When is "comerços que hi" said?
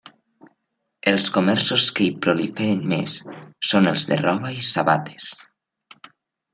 1.35-2.09